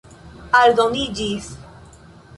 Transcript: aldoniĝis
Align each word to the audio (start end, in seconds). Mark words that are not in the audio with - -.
aldoniĝis 0.59 1.53